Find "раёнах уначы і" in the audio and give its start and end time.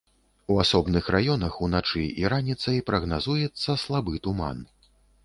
1.15-2.25